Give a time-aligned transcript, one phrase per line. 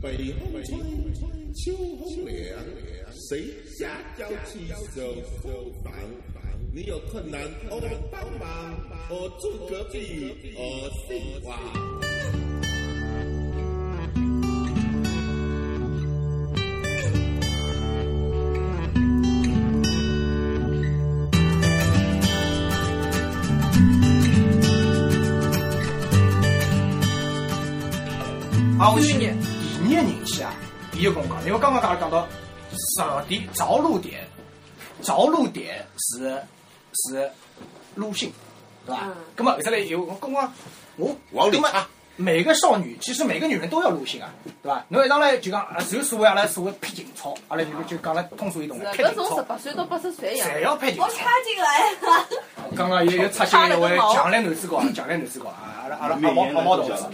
[0.00, 0.76] 北风吹，
[1.54, 2.64] 秋风凉，
[3.28, 3.46] 谁
[3.78, 5.12] 家娇妻手
[5.42, 5.92] 手房？
[6.72, 7.80] 你有困难我
[8.12, 8.78] 帮忙，
[9.10, 11.58] 我住隔壁，我姓王。
[28.78, 29.36] 好，我去年
[30.98, 32.26] 气啊，伊就跟我讲，因为刚刚讲讲到
[32.98, 34.26] 着地着陆点，
[35.02, 36.42] 着陆点是
[36.94, 37.30] 是
[37.94, 38.32] 路性，
[38.84, 39.14] 对吧嗯？
[39.36, 40.52] 那么后头来有我跟我讲
[40.96, 44.28] 我那么往里插每个少女，其实每个女人都要路性啊，
[44.60, 44.84] 对吧？
[44.88, 50.48] 侬一上来就讲，啊，就所谓阿拉所谓劈情操，阿拉就就讲了通俗易懂的劈搿从十，八岁到八十岁一样。
[50.48, 51.04] 侪要劈情操。
[51.04, 52.28] 我插进来了，
[52.76, 57.04] 刚刚又又插进一位强烈男主角啊，强烈男主角啊，阿拉阿拉阿毛阿毛同志，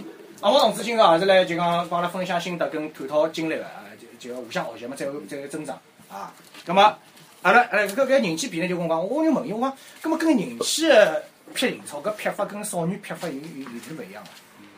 [0.41, 3.83] 阿毛同志今朝也是来就讲帮阿拉分享心得跟探讨经历个啊，
[4.19, 6.33] 就就互相学习嘛，再再增长啊。
[6.65, 6.97] 咁么
[7.41, 14.29] 阿拉呃搿搿人气比呢就我讲，我就问伊我讲，咁么跟人气的劈情操搿劈法跟少女劈法有有有点勿一样个？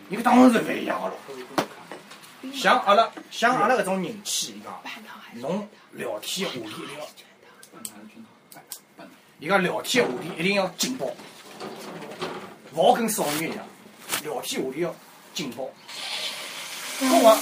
[0.09, 1.17] 伊讲当然是勿一样个咯。
[2.53, 7.07] 像阿拉像阿拉搿种人气，伊讲侬聊天话题一定要。
[9.39, 11.07] 伊讲聊天话题一定要劲爆，
[12.75, 13.65] 勿好跟少女一样，
[14.23, 14.95] 聊天话题要
[15.37, 15.69] 劲爆。
[16.99, 17.37] 跟我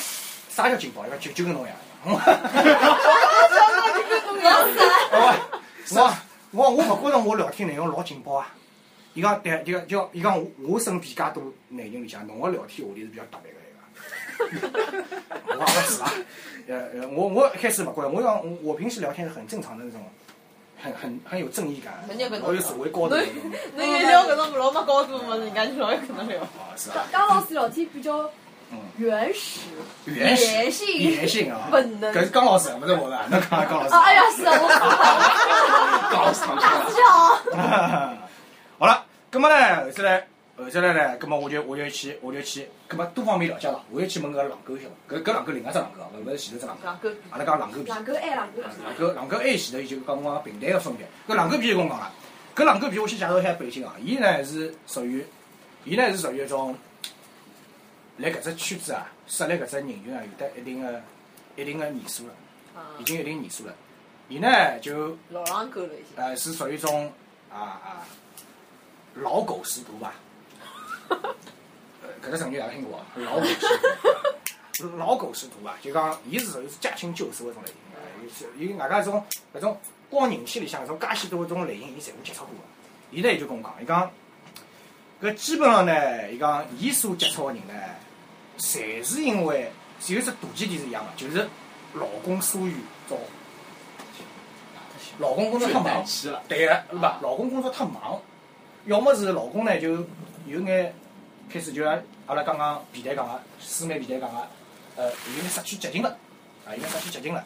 [0.49, 1.05] 啥叫劲爆？
[1.07, 1.77] 伊讲就就跟侬一样。
[5.87, 6.13] 我
[6.51, 8.53] 我我我勿觉着我聊天内容老劲爆啊！
[9.13, 13.79] 伊讲对，就就伊讲我我身边介多男人里向，侬个聊天话题是比较特别个一个。
[15.47, 16.11] 我也勿是啊，
[16.67, 20.01] 呃呃，我我一开始勿觉着，我讲我我平时聊天是很正常的那种，
[20.81, 21.93] 很很很有正义感，
[22.41, 23.51] 老有社会高度的那种。
[23.75, 26.41] 侬一聊搿种老没高度嘛，人家就老有可能聊。
[26.41, 28.29] 啊，是啊，刚老师聊天比较
[28.71, 29.59] 嗯原始，
[30.05, 33.93] 原始原性野性啊，本能搿是江老师，勿是我的，侬讲江老师。
[33.93, 34.67] 啊，哎呀，是啊，我
[36.11, 38.13] 江老师讲大师好，
[38.79, 47.89] 好了，葛么呢，后头来，后头来呢，葛么我就我就去我就去，葛么多方面了解了，我又去问搿狼狗晓得，搿搿狼狗另外只狼狗啊，勿勿是前头只狼狗，狼狗阿拉讲狼狗皮。
[47.89, 52.11] 狼狗爱狼狗，狼狗狼狗 A 前头伊就讲我平台个分别，搿狼狗皮就跟我讲了，
[52.55, 55.25] 搿狼狗皮我先介绍一下背景啊，伊呢是属于，
[55.83, 56.73] 伊呢是属于一种，
[58.17, 61.01] 辣搿只圈子啊，设立搿只人群啊，有得一定个
[61.57, 62.33] 一定个年数了，
[62.75, 62.95] 啊。
[62.97, 63.73] 已经一定年数了，
[64.29, 66.15] 伊呢就老狼狗了已经。
[66.15, 67.11] 呃是属于一种
[67.51, 68.07] 啊啊
[69.15, 70.13] 老狗识途吧，
[71.09, 74.87] 呃 搿个成语大家听过啊，老狗识途。
[74.97, 79.23] 老狗识途啊，就讲伊是属于是驾轻就熟搿种类型啊，有是有外加搿种
[79.53, 79.79] 搿种
[80.09, 82.61] 光人气里向搿种介许多搿种类型，伊侪部接触过个。
[83.11, 84.11] 伊呢伊就跟我讲，伊讲
[85.21, 87.73] 搿基本上呢，伊讲伊所接触个人呢，
[88.57, 89.71] 侪是因为
[90.07, 91.47] 有一只大前提是一样个，就是
[91.93, 92.73] 老公疏于
[93.09, 93.21] 照顾。
[95.17, 96.03] 老公工作太忙，
[96.49, 97.19] 对个，是吧？
[97.21, 98.19] 老公工作太忙，
[98.85, 99.95] 要么是老公呢就
[100.45, 100.93] 有眼
[101.51, 104.47] 开始就像阿拉刚刚皮蛋讲个，师妹皮蛋讲个，
[104.95, 106.09] 呃，有眼失去激情了，
[106.65, 107.43] 啊，有眼失去激情了。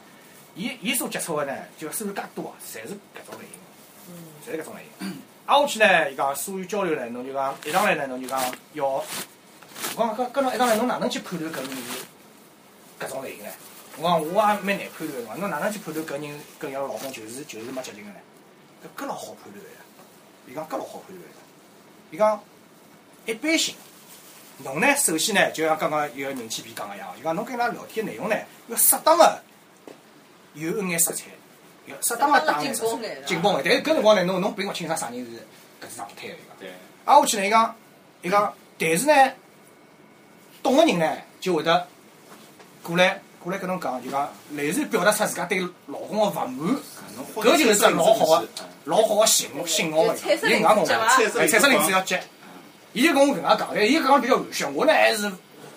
[0.56, 5.16] 伊伊所接触个呢，就收入介多啊，侪是搿种类型的，侪是搿种类型的。
[5.46, 8.40] 挨下去呢，伊讲所有交流呢，侬就讲一上来呢，侬就讲
[8.74, 9.04] 要，我
[9.96, 12.06] 讲搿搿侬一上来侬哪能去判断搿人是
[13.00, 13.52] 搿种类型呢？
[13.98, 18.18] 我讲我也蛮难判断个，侬哪能去判断搿人跟伊拉老公就是就是没激情个呢？
[18.98, 19.78] 搿搿老好判断个呀。
[20.48, 21.28] 伊讲搿老好判断个。
[22.12, 22.42] 伊讲
[23.30, 23.76] 一般性，
[24.64, 28.36] 侬呢首先呢，就像刚刚有个人气皮讲个一样，伊讲侬跟伊拉聊天内容呢，
[28.68, 29.40] 要适当个
[30.56, 31.26] 有一眼色彩，
[31.86, 33.62] 要适当个打眼色彩，紧绷眼。
[33.64, 35.32] 但是搿辰光呢，侬侬并勿清爽啥人是
[35.80, 36.58] 搿只状态个伊讲。
[36.60, 36.74] 对，
[37.06, 37.76] 挨下去呢，伊讲，
[38.24, 39.32] 伊讲，但是呢，
[40.64, 41.88] 懂个人呢，就会得
[42.82, 46.78] 过来过来跟侬讲，就讲类似表达出自家对老公个勿满，
[47.36, 48.48] 搿就是只老好个
[48.86, 52.20] 老好个信号信号个，伊搿能介讲个，哎，彩色领子要接。
[52.94, 55.32] 伊就跟我搿能介讲，但伊讲得比较含蓄，我呢还是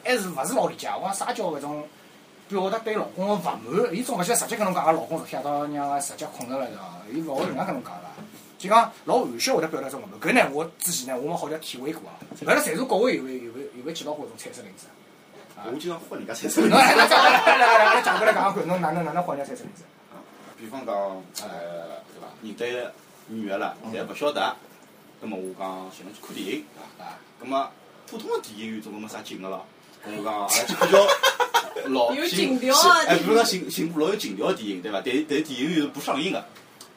[0.05, 0.89] 还是勿是老理解。
[0.97, 1.85] 我讲啥叫搿种
[2.49, 3.59] 表达对老公个勿满？
[3.95, 6.83] 伊总勿晓得直接跟侬讲，阿拉老公昨天夜到让阿直接困着了，对伐？
[7.13, 8.03] 伊勿会搿能介跟侬讲个。
[8.59, 10.21] 就讲老含蓄会得表达种勿满。
[10.21, 12.15] 搿呢，我之前呢，我没好像体会过啊。
[12.41, 14.87] 勿晓得在座各位有没有有没有有没有见到过搿种彩色领子？
[15.65, 19.85] 我经常换人家菜色侬来来讲来来来来，阿拉讲过来讲讲看，侬哪能哪能换人家彩色领子？
[20.59, 20.95] 比方讲，
[21.43, 22.27] 呃，对伐？
[22.43, 22.93] 认得
[23.29, 24.57] 女个了，侪勿晓得，
[25.23, 27.05] 葛末我讲寻侬去看 电影，对伐？
[27.05, 27.71] 啊，葛末
[28.11, 29.65] 普通个电影院总归没啥劲个咯。
[30.05, 35.01] 咁我讲，阿拉去比较老有寻情调啊比如讲寻寻部老有情调个电影，对伐？
[35.05, 36.45] 但但电影院是不上映个，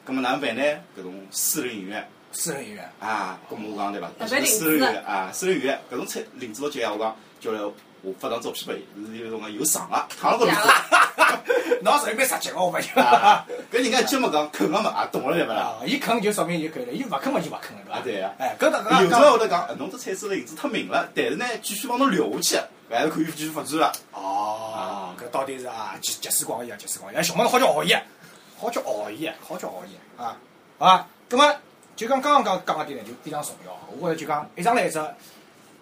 [0.04, 0.62] 葛末哪能办呢？
[0.98, 2.90] 搿种私人影院私人影院。
[2.98, 4.10] 啊，咁我讲对伐？
[4.26, 7.60] 私人影院啊，私人影院搿种菜林子老结啊，我讲叫来
[8.06, 11.80] 我发张照片拨伊，是有种讲有伤个，躺了高头做。
[11.82, 12.94] 侬 随便杀鸡我发现。
[13.02, 15.74] 啊， 搿人家节目讲啃个嘛，也懂了对勿啦？
[15.80, 22.58] 啊，伊啃就说明就可以了，伊勿啃嘛就勿啃了，啊对啊哎，搿搭有搿种会得讲，呃侬这菜色的影子太明了，但是呢，继续帮侬留下
[22.88, 23.92] 去，搿还是可以继续发展个。
[24.12, 27.16] 哦，搿到底是啊，集集思广益啊，集思广益。
[27.16, 28.00] 哎，熊猫好叫熬夜，
[28.56, 30.36] 好叫熬夜，好叫熬夜啊！
[30.78, 31.52] 好啊，葛么
[31.96, 33.72] 就讲刚刚讲讲个点呢，就非常重要。
[33.98, 35.02] 我觉着就讲一上来一只，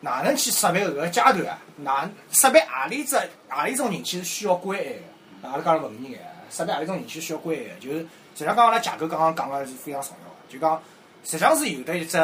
[0.05, 1.59] 哪能去识别搿个阶段啊？
[1.77, 3.17] 哪识别何里只
[3.49, 5.49] 何里种人气是需要关爱个？
[5.49, 6.21] 阿拉讲了文艺眼，
[6.51, 7.81] 识别何里种人气需要关爱个？
[7.81, 10.83] 就是实际上刚阿拉架构刚刚讲个是非常重要个，就讲
[11.25, 12.19] 实际上是有得一只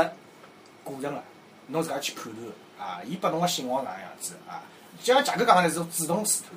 [0.85, 1.23] 过程个，
[1.69, 2.47] 侬自家去判断
[2.79, 4.61] 啊，伊拨侬个信号哪能样子啊？
[5.03, 6.51] 就像架构讲个是主动试探，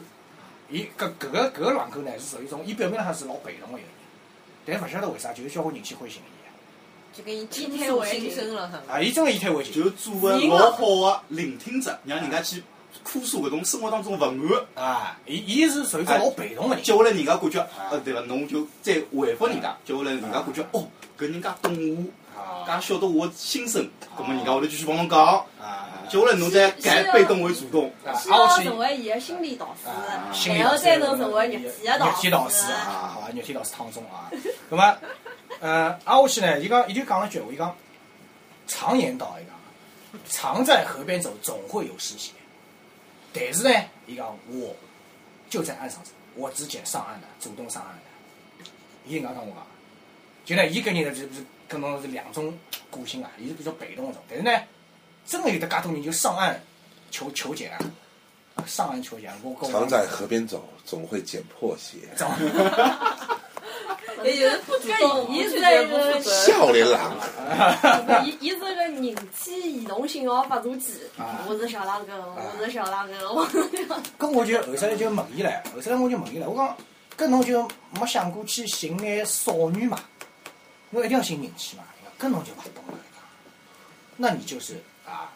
[0.69, 3.95] 伊搿搿个搿个软口呢是属于一种，伊表面上是老被动个一个人，
[4.65, 6.42] 但勿晓得为啥就是交关人去欢喜伊。
[7.15, 12.63] 就给你倾诉心声了，啊，伊真个以退为进，就做个老好个聆听者，让人家去
[13.03, 14.23] 哭诉搿种生活当中勿
[14.75, 14.83] 安。
[14.83, 16.83] 啊，伊伊是属于一种老被动个人。
[16.83, 18.19] 接下来人家感觉，呃，对伐？
[18.21, 20.87] 侬就再回复人家，接下来人家感觉，哦，
[21.17, 23.87] 搿人家懂我，啊介晓得我心声，
[24.17, 25.19] 葛末人家会得继续帮侬讲。
[25.61, 27.91] 啊，接下来侬再改被动为主动。
[28.03, 28.13] 啊，
[28.61, 32.71] 成为伊个心理导啊，师，然后再能成为肉体个肉体导师师。
[32.71, 34.31] 啊，好吧，肉体导师汤中啊。
[34.69, 34.97] 那么，
[35.63, 37.73] 呃，挨下去呢，伊讲伊就讲了句话，伊讲
[38.67, 42.33] 常言道，伊讲常在河边走，总会有湿鞋。
[43.31, 43.69] 但是呢，
[44.05, 44.75] 伊讲我
[45.49, 48.01] 就在岸上走，我只捡上岸的，主动上岸的。
[49.05, 49.65] 伊能介跟我讲，
[50.43, 52.53] 就呢，伊跟人呢是不是跟侬是两种
[52.91, 53.31] 个性啊？
[53.39, 54.51] 伊是比较被动一种，但是呢，
[55.25, 56.61] 真的有的介多人就上岸
[57.09, 57.79] 求求解啊，
[58.55, 61.99] 啊上岸求捡，我跟我常在河边走，总会捡破鞋。
[66.23, 67.13] 笑脸郎，
[68.25, 69.03] 伊伊是个人
[69.35, 72.13] 气移动信号发射机啊， 我是小狼狗，
[72.59, 76.77] 我是小狼狗，我是小搿我就后头来就问伊唻，后头来我就问伊唻，我讲，
[77.17, 77.67] 搿侬就
[77.99, 79.99] 没想过去寻眼少女嘛？
[80.91, 81.83] 侬一定要寻人气嘛？
[82.19, 82.93] 搿侬就勿懂了。
[84.15, 84.75] 那你就是
[85.05, 85.31] 啊，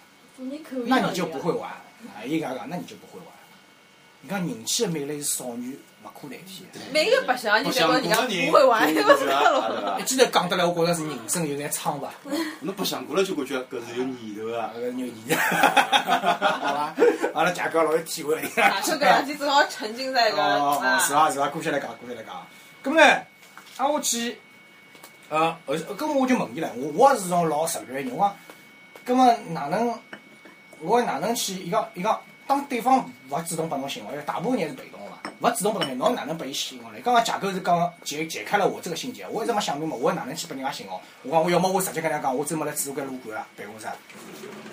[0.85, 2.23] 那你就不会玩啊！
[2.25, 3.27] 伊讲讲，那你就不会玩。
[4.21, 6.79] 你讲人气的魅力是少女勿可代替的。
[6.93, 8.15] 每个白相你不想觉得人家
[8.47, 9.91] 不会玩，就不知觉得道了。
[9.91, 12.07] 啊一记头讲得来，我觉着是人生有眼苍白，
[12.61, 14.71] 侬白相过了就感觉搿是有念头啊。
[14.75, 15.13] 搿个牛意。
[15.35, 16.95] 好伐？
[17.33, 18.63] 阿拉价格老有体会的。
[18.63, 22.47] 啊，这个两天正好沉浸在一个哦，哦，是啊，啊是啊，过去来讲，过去来讲。
[22.83, 23.03] 咁么呢，
[23.77, 24.39] 挨下去，
[25.29, 28.33] 呃，后咁我就问伊了，我我也是种老直率的人，我
[29.05, 29.93] 讲，咁么哪能，
[30.79, 31.55] 我哪能去？
[31.55, 36.99] 伊讲伊讲，当对方勿主动拨侬信号，因为大部分人是被动的嘛，勿主动拨侬信号，侬哪能拨伊信号呢？
[37.03, 41.01] 刚刚架构是讲解解开了我这个心结，我一直没想明白，我哪能去拨人家信号？
[41.23, 43.87] 我讲我要么我直接跟人家讲，我周末来住搿路馆啊，办公室。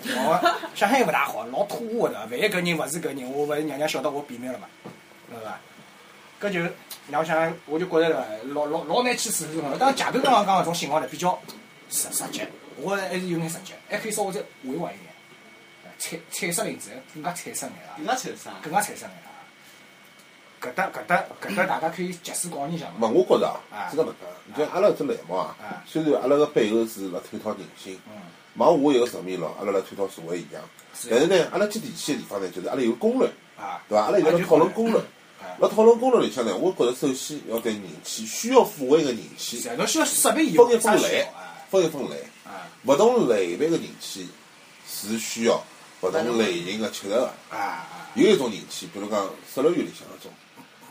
[0.06, 4.66] 我想想也勿大好，老突兀的，万一搿人勿是搿人，我勿是让人晓得我变面了嘛，
[5.28, 5.58] 对伐？
[6.40, 6.60] 搿就
[7.10, 9.62] 让我想，我就觉着老老老难去处理个。
[9.78, 11.38] 当然，架构刚刚讲搿种信号呢，比较
[11.90, 12.42] 实实际，
[12.76, 15.13] 我还是有眼实际，还可以稍微再委婉一点，
[15.98, 18.52] 彩彩色领子更加彩色眼啦，人家才是啥？
[18.62, 19.30] 更加彩色眼啦。
[20.60, 23.08] 搿搭搿搭搿搭，大家可以集思广益一下嘛。
[23.08, 24.20] 勿，我觉着啊啊，是搿能介。
[24.46, 28.20] 你像阿拉搿只栏目啊啊，虽然阿拉个背后是辣探讨人性，嗯，
[28.56, 30.62] 往下一个层面咯，阿拉辣探讨社会现象。
[31.10, 34.04] 但是呢，阿拉接地气个地方呢，就是阿拉有个公论，啊，对伐？
[34.04, 35.04] 阿拉现在辣讨论公论。
[35.40, 42.16] 啊，辣讨论公论里向呢，我觉着首先要对人气需要抚慰个人气是啊，侬需要识别伊分一分类啊，分一分类。
[42.44, 44.28] 啊勿同类别个人气
[44.86, 45.62] 是需要
[46.04, 47.30] 勿同类型个吃的个。
[48.14, 50.32] 有一种人气，比如讲失乐园里向搿种，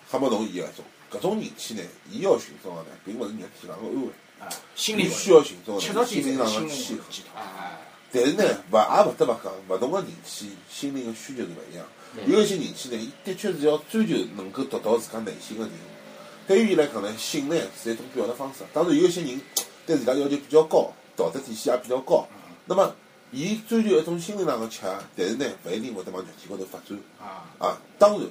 [0.09, 7.01] 黑毛侬伊搿种，搿种人气呢，伊要寻找个呢，并勿是肉体上个安慰，啊，心理伊需要寻找吃个心灵上个契合。
[8.11, 11.85] 但是呢，勿也勿得勿讲，勿同个人气心灵个需求是勿一样。
[12.25, 15.71] 有一些人气呢，伊的确是要追求能够达到自家内心个人。
[16.47, 18.63] 对于伊来讲呢，性呢是一种表达方式。
[18.73, 19.39] 当然，有一些人
[19.85, 22.27] 对自家要求比较高，道德底线也比较高。
[22.65, 22.93] 那么，
[23.33, 24.81] 伊追求一种心灵上个吃，
[25.17, 26.97] 但是呢，勿一定会得往肉体高头发展。
[27.19, 28.21] 啊，啊，当然，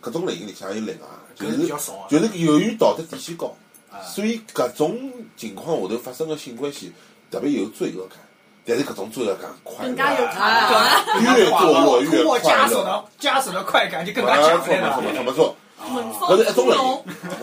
[0.00, 1.66] 搿种类型里向也有例外，就是
[2.08, 3.54] 就是由于道德底线高
[3.90, 6.92] 啊，所以搿种情况下头发生个性关系
[7.30, 8.18] 特别有罪恶感。
[8.64, 11.04] 但是搿种罪恶感快更加有乐，啊，
[11.36, 12.84] 越做越通过快枷锁乐。
[12.84, 15.54] 的枷锁的快感就更加啊，强烈了没错没错了。
[15.90, 16.76] 没搿是一种类。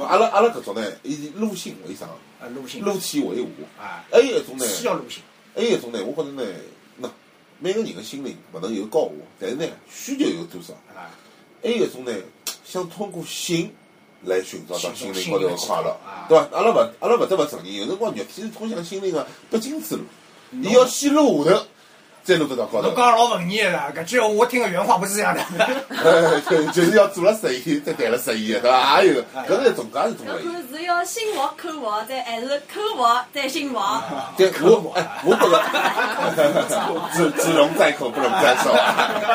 [0.08, 2.08] 阿拉阿拉搿种呢，以露性为上，
[2.39, 3.50] 啊，路线露体为伍。
[3.77, 5.22] 啊，还有一种呢，需要路线
[5.56, 6.44] 还有一种呢，我觉着呢，
[7.01, 7.10] 喏，
[7.60, 10.74] 每个人的心灵勿能有高下，但是呢，需求有多少？
[10.96, 11.12] 啊，
[11.62, 12.13] 还有一种呢，
[12.63, 13.74] 想通过性
[14.24, 16.48] 来寻找到心灵高头的快乐啊，对伐？
[16.51, 20.03] 阿拉勿阿拉勿得勿承认，有辰光肉体是通向心灵的必经之路，
[20.62, 21.65] 伊要先落下头，
[22.29, 22.95] 再落到到高头侬。
[22.95, 25.41] 讲老文艺的了，搿句话我听个原话不是这样的。
[25.89, 29.01] 哎，就就是要做了十亿，再谈了十亿，对伐？
[29.01, 30.41] 也有，搿是中间是多要了。
[30.43, 33.79] 看是要心服口服，再还是口服再心服。
[34.38, 38.69] 对，我哎，我觉着 只只容在口，不容在手。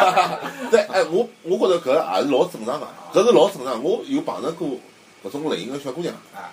[0.70, 3.82] 对，哎，我我觉着搿也是老正常个，搿是老正常。
[3.82, 4.68] 我有碰着过
[5.24, 6.46] 搿种类型个小姑娘，啊，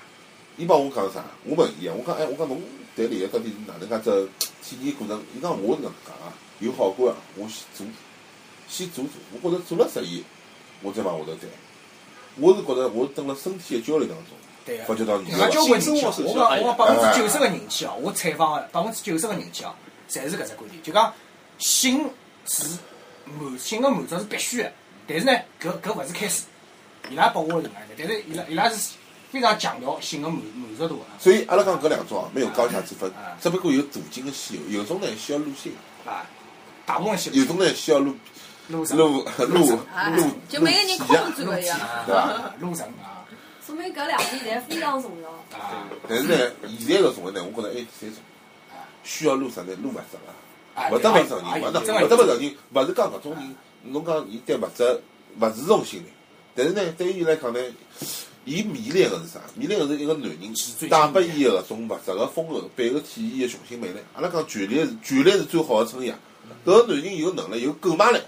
[0.58, 1.24] 伊帮我讲啥？
[1.46, 2.60] 我问伊啊，我讲哎，我讲侬
[2.96, 4.30] 谈恋爱到底是哪能介只
[4.64, 5.24] 体验过程？
[5.36, 7.88] 伊讲我是搿能讲啊，有好感啊，我先做，
[8.68, 9.14] 先做做。
[9.32, 10.24] 我觉着做了适意，
[10.82, 11.50] 我再往下头谈。
[12.38, 14.28] 我是觉着我蹲辣身体个交流当中，
[14.66, 14.84] 对个。
[14.86, 19.74] 发觉到你人家交关人气啊，我讲我讲百分哎之九十个人气哦，我采访个百分之九十个人气哦，
[20.10, 21.14] 侪是搿只观点，就讲
[21.58, 22.10] 性
[22.46, 22.78] 是
[23.26, 24.72] 满性个满足是必须的，
[25.08, 26.44] 但是呢，搿搿勿是开始，
[27.10, 28.92] 伊拉拨我是搿能介，但是伊拉伊拉是
[29.32, 35.72] 非常强调性个满满足度个所以阿拉讲搿两种啊，没有高下之分啊，只不过有途径的稀有，有种呢需要入性，
[36.06, 36.26] 啊，
[36.86, 38.14] 大部分性有种呢需要路
[38.68, 38.98] 路上。
[38.98, 41.80] 入入哎入就每个人入体啊控制个一样。
[42.06, 42.22] 对伐？
[42.22, 43.26] 啊，路上啊。
[43.66, 45.30] 说明搿两点侪非常重要。
[45.58, 45.88] 啊。
[46.08, 46.38] 但是呢，
[46.80, 48.20] 现在搿种呢，我觉着还有第三种，
[49.04, 49.74] 需要路啥呢？
[49.82, 50.18] 路物质
[50.92, 55.02] 勿得勿承认，勿得真勿得勿承认，勿是讲搿种人，侬讲伊对物质
[55.40, 56.06] 勿注重心理，
[56.56, 57.60] 但是呢，对于伊来讲呢，
[58.46, 59.40] 伊迷恋个是啥？
[59.56, 63.96] 迷恋个是一个男人带拨伊个搿种物质个丰厚背后体现伊个雄性魅力。
[64.16, 66.18] 阿拉讲权力是权力是最好个称扬，
[66.66, 68.20] 搿个男人有能力有购买力。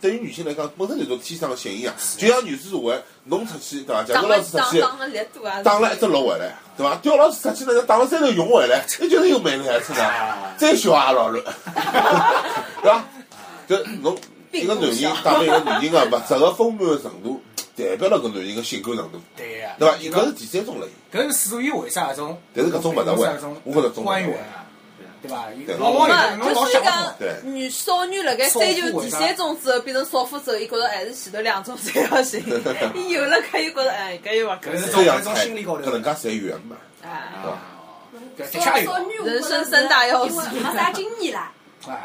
[0.00, 1.92] 对于女性来讲，本身就是种天生个吸引啊！
[2.16, 4.04] 就像女子社会，侬出去对伐？
[4.04, 6.94] 贾打了哥老师出去，打打了一只鹿回来，对伐？
[7.02, 9.74] 刁老师出去呢，打了三头熊回来，那就是有魅力啊！
[9.84, 10.12] 真的，
[10.56, 11.42] 再小也老了，
[12.80, 13.04] 对伐？
[13.68, 14.16] 搿侬
[14.52, 17.42] 一个男人带拨一个女人个物质个丰满个程度，
[17.78, 19.96] 代表了搿男人个性感程度，对个，对伐？
[20.00, 21.20] 伊搿是第三种类型。
[21.20, 22.38] 搿是属于为啥搿种？
[22.54, 24.66] 但是搿种勿得为种我觉着种勿员啊，
[25.22, 25.46] 对伐？
[25.78, 25.92] 老
[26.38, 27.14] 就属于想勿通。
[27.18, 32.42] 对讲女少女辣盖追求第三种之后变成少妇之后，伊觉着还是前头两种最要行。
[32.94, 37.58] 伊有了搿伊觉着哎，搿又勿够搿是这样搿种才心理高头搿能介才圆满，哎，对伐？
[38.38, 41.52] 搿的确有少女人生三大要素没啥经验啦，啊，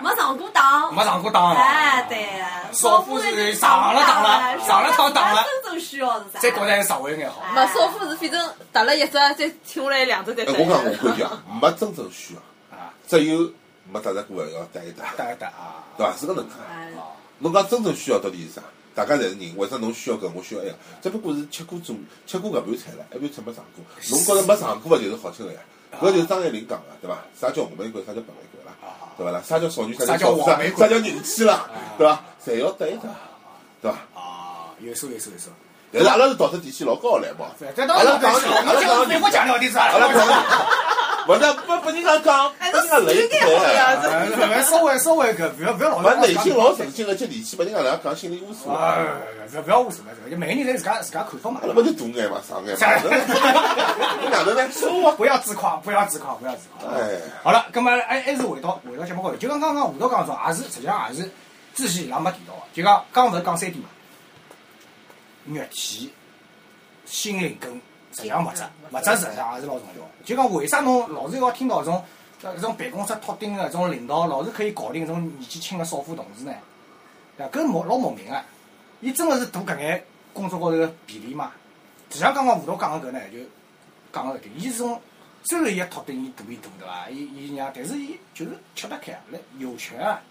[0.02, 0.94] 没上过当。
[0.94, 6.40] 没上过当哎，啊，对了，少妇是上了当了上了趟当了真正需要是啥？
[6.40, 7.42] 再觉得稍微有眼好。
[7.54, 9.34] 没少妇是反正打了一只，再
[9.66, 10.44] 听下来两只再。
[10.46, 13.52] 我讲我观点啊，没真正需要，啊，只有
[13.92, 16.14] 没搭着过的要搭一搭，搭一搭啊，对伐？
[16.16, 16.54] 是搿能介。
[16.70, 16.90] 哎
[17.40, 18.62] 侬讲真正需要到底是啥？
[18.96, 20.76] 大家侪是人，为啥侬需要搿，我需要埃个？
[21.02, 21.94] 只不过是吃过做
[22.26, 23.84] 吃过搿盘菜了，埃盘菜没上过。
[24.12, 25.60] 侬觉着没上过个就是好吃个呀？
[26.02, 27.18] 搿就是张爱玲讲个，对伐？
[27.40, 28.74] 啥叫红玫瑰，啥叫白玫瑰啦？
[29.18, 29.42] 对伐啦？
[29.46, 31.70] 啥叫少女，啥叫少妇叫黄玫瑰啥叫人气啦？
[31.98, 32.24] 对伐？
[32.46, 33.04] 侪要得一搭，
[33.82, 33.98] 对伐？
[34.20, 35.50] 啊，有数有数有数。
[35.92, 37.54] 但是阿拉是道德底线老高个来嘛。
[37.60, 40.68] 这当然阿拉讲我们就美国讲聊的是阿拉讲啊。，
[41.28, 44.64] 勿是不不人家讲，拨人家雷呃对。
[44.64, 48.70] 稍微稍微搿不要不要老勿内心老诚心个接地气，拨人家来讲心里无数。
[48.70, 49.18] 阿啊，
[49.50, 51.62] 不要不要无所谓，就每个人侪自家自家看法嘛。
[51.64, 52.80] 拉勿就大眼嘛，上眼嘛。
[54.22, 54.70] 你哪能呢？
[54.72, 55.16] 说啊！
[55.18, 56.92] 不要自夸，不要自夸，不要自夸。
[56.94, 61.30] 哎，好了，葛么还还是回到回到节目高头，就刚刚刚吴导讲说，也是实际上也是
[61.74, 63.90] 之前伊拉没提到个，就讲刚勿是讲三点嘛，
[65.46, 66.12] 肉体、
[67.06, 67.82] 心灵跟
[68.14, 70.10] 实际上物质，物质实际上也是老重要的。
[70.24, 72.06] 就讲为啥侬老是要听到搿种
[72.42, 76.54] 搿种办公室托顶个搿种领导，老是可以搞定搿种年纪轻个少妇同事呢？
[77.38, 77.60] 对伐？
[77.60, 78.42] 搿莫老莫名个，
[79.02, 81.52] 伊真个是图搿眼工作高头个便利嘛？
[82.10, 83.40] 实际上刚刚吴导讲个搿呢，就
[84.12, 85.02] 讲个搿点，伊是种
[85.44, 87.10] 虽然伊个托顶伊大伊大对伐？
[87.10, 90.22] 伊伊让，但是伊就是吃得开啊，来有权啊，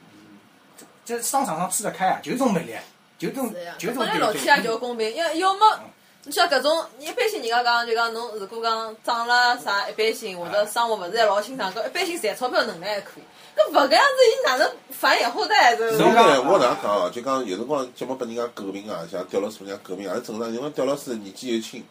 [0.77, 2.75] 这这商场上吃得开啊，就是种魅力，
[3.19, 5.81] 就这种就这种本来老天爷就公平，要要么，
[6.25, 13.23] 你像搿种一般性人家讲就讲侬如果讲长了啥一般性或者生活勿是还老清爽，搿一般性赚钞票能力还可以，
[13.57, 15.75] 搿勿搿样子伊哪能繁衍后代？
[15.75, 17.11] 这所以呢，我哪能讲哦？
[17.13, 21.85] 就讲有辰光节目拨人家诟病啊，像刁老师人家诟病也是正常，因为刁老师年纪又轻。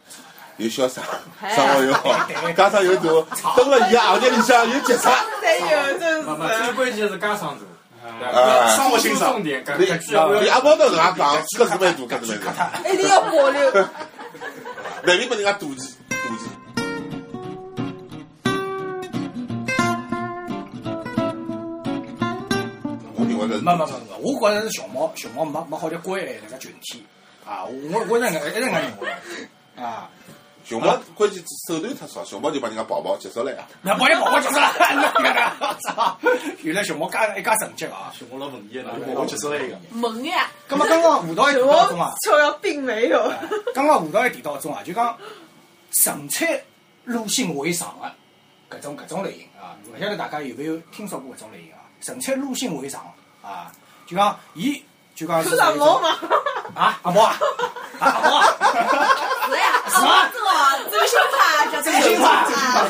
[0.57, 1.01] 又潇洒，
[1.55, 6.73] 生活又好，加上又大，蹲了伊个行业里向又结实，才有，真不不，最是。
[6.73, 7.57] 关键是家长
[8.21, 13.71] 大，啊生活欣赏你也勿得能介讲，搿是蛮大，搿是蛮大，一定要保留。
[15.03, 16.49] 难免拨人家妒忌妒忌。
[23.15, 27.03] 我认为是没没没没，我觉着是熊猫，熊猫没没好叫乖那个群体
[27.45, 28.79] 啊，我我是搿一直搿认为
[29.75, 30.09] 啊，
[30.71, 33.67] 熊猫关键手段太少，熊猫就帮人家抱抱结束了呀。
[33.81, 34.71] 那把你宝宝就是了，
[35.59, 36.17] 我操！
[36.63, 38.13] 原来熊猫加一家成绩啊！
[38.17, 39.77] 熊猫老文艺的，我结束了一个。
[39.89, 43.29] 萌呀，咁么刚刚舞蹈也提到中啊，秋瑶并没有。
[43.75, 45.17] 刚刚舞蹈也提到中啊，就讲
[46.01, 46.63] 纯粹
[47.03, 51.83] 入性为上的搿种搿种类型啊，勿晓得大家有没有听说过搿种类型啊？
[52.01, 53.69] 纯粹入性为上，啊，
[54.07, 54.81] 就讲伊
[55.15, 56.17] 就讲是看啥猫嘛？
[56.73, 57.37] 啊，阿毛啊，
[58.01, 58.57] 啊阿毛啊，
[59.47, 60.47] 是呀，是吗这个
[60.89, 62.45] 周星驰叫真心话，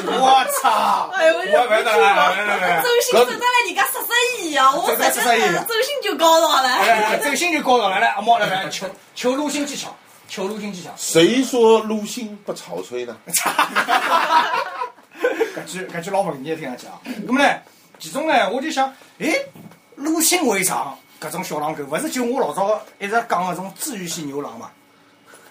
[0.07, 1.11] 我操！
[1.13, 4.07] 哎呦，我不要得了，周星走得来人家十十
[4.41, 6.69] 亿啊，我直接十亿啊周星就高潮了。
[6.69, 9.93] 哎，周星就搞上来，阿毛来来求求鲁迅技巧，
[10.29, 10.89] 求鲁迅技巧。
[10.95, 13.17] 谁说鲁迅不潮吹呢？
[15.55, 16.93] 搿句搿句老文艺听上去啊。
[17.27, 17.53] 咁么呢，
[17.99, 19.45] 其中呢，我就想，诶，
[19.95, 20.87] 鲁迅为啥
[21.19, 24.71] 搿种小狼狗，勿是就我老早一直讲搿种治愈系牛郎嘛？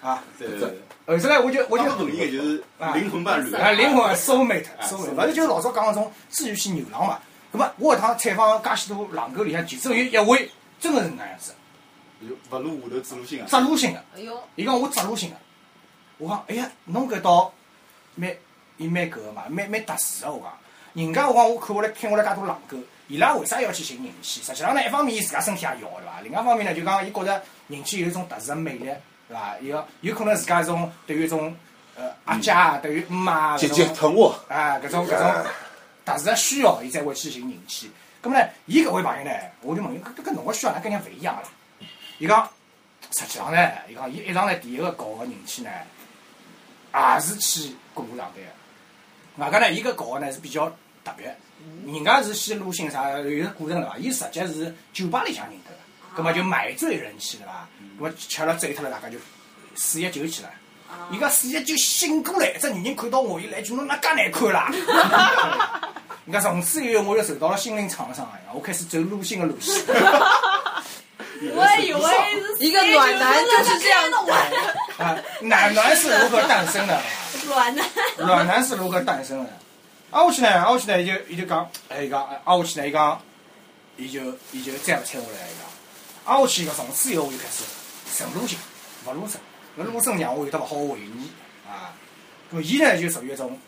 [0.02, 0.68] 啊，对对对，
[1.06, 2.62] 后头来我就我就当中应该就是
[2.94, 3.54] 灵魂伴侣。
[3.54, 7.18] 啊，灵魂 soul mate 啊 soul mate，勿是就是老早讲那种治愈系牛郎嘛？
[7.52, 11.52] 那么我搿趟采访介许多狼狗里向，其中有一位真的是搿样子，
[12.28, 13.46] 就不露下头指路性啊。
[13.48, 14.02] 扎鲁迅的。
[14.16, 15.36] 哎呦，伊讲我扎鲁迅个，
[16.18, 17.52] 我讲哎呀，侬搿倒
[18.14, 18.34] 蛮
[18.78, 20.32] 伊蛮搿个嘛，蛮蛮特殊个。
[20.32, 22.76] 我讲，人家我讲我看下来看下来介多狼狗，
[23.08, 24.40] 伊拉为啥要去寻人气？
[24.42, 26.20] 实际上呢，一方面伊自家身体也要对伐？
[26.22, 28.88] 另外一方面呢，就讲伊觉着人气有一种特殊个魅力，
[29.30, 29.56] 对伐？
[29.62, 31.54] 伊个有可能自家一种对于一种
[31.96, 35.46] 呃阿姐啊，对于姆妈啊姐姐疼我，啊搿种搿种
[36.04, 37.90] 特殊个需要，伊才会去寻人气。
[38.22, 39.30] 咁么呢，伊搿位朋友呢，
[39.62, 41.42] 我就问伊，搿搿侬个需要哪跟人家勿一样啦？
[42.18, 42.48] 伊讲。
[43.12, 45.70] 实际上呢，伊讲伊一上来第一个搞个人气呢，
[46.94, 49.44] 也是去过路上班个。
[49.44, 50.68] 外加呢，伊搿搞个呢是比较
[51.02, 51.34] 特别，
[51.92, 53.96] 人家是先鲁迅啥有个过程对伐？
[53.98, 57.66] 伊实际是酒吧里向认得个，葛末就买醉人气对伐？
[58.00, 59.18] 葛末吃了醉脱了，大家就
[59.76, 60.48] 四一九去了。
[61.12, 64.72] 伊讲四一九醒过来，一只女人看到我，伊来句侬哪介难看啦？
[66.26, 69.84] 伊讲从此以后我就受到了心灵创伤，我开始走鲁迅的路线。
[71.54, 72.00] 我还以为
[72.58, 74.50] 是一个暖男就是这样的玩
[74.98, 77.00] 啊，暖男是如何诞生的？
[77.46, 77.86] 暖男。
[78.18, 79.50] 暖男是如何诞生的？
[80.10, 83.22] 挨下去呢，挨下去呢，伊就伊就讲，哎，伊讲挨下去呢，伊讲，
[83.96, 84.20] 伊就
[84.52, 87.62] 伊就再勿睬我了，伊讲，挨下去个从此以后我就开始
[88.12, 88.58] 神路性，
[89.06, 89.40] 勿露声，
[89.78, 91.30] 搿露声让我有得勿好回忆
[91.68, 91.94] 啊。
[92.52, 93.58] 咁么伊呢就属于一种，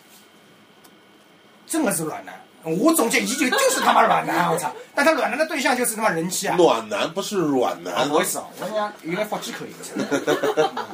[1.67, 2.35] 真的是暖男。
[2.65, 4.73] 我总结，伊就就是他妈暖男，我操！
[4.95, 6.55] 但他暖男的对象就是他妈人气啊。
[6.57, 8.15] 暖男不是软，男不。
[8.15, 9.73] 好意思哦，我讲有点福建口音。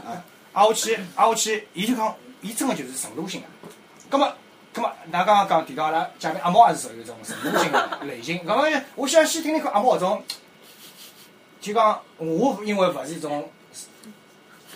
[0.04, 3.46] 啊，挨下去，挨下去，伊就讲，伊真个就是神路型个。
[4.08, 4.32] 葛么，
[4.72, 8.42] 葛么，㑚刚刚讲提到阿拉嘉宾阿毛也是属于一种神路型个类型。
[8.46, 10.24] 葛么，我想先听听看阿毛搿种，
[11.68, 13.46] 就讲我因为勿是一种，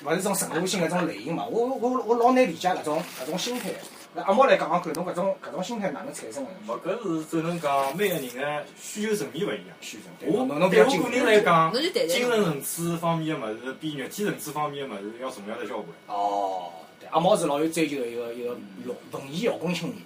[0.05, 3.71] 勿是一种神路型搿种类型嘛，我我我老难理解搿种搿种心态。
[4.15, 6.51] 那阿毛来讲讲看，侬搿种搿种心态哪能产生的？
[6.69, 9.75] 勿，搿是只能讲每个人的需求层面勿一样。
[9.81, 15.89] 虚对我侬侬侬比对我个人来讲，精神层次方面的物事比肉体层次方面的物事要重要得交关。
[16.09, 18.51] 哦，对，阿毛是老有追求的一个一个
[18.87, 20.03] 摇文艺摇滚青年。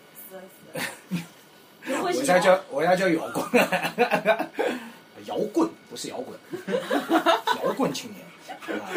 [2.04, 3.44] 为啥叫为啥叫摇滚？
[5.24, 6.38] 摇滚不是摇滚，
[7.64, 8.22] 摇滚青年。
[8.68, 8.92] 啊，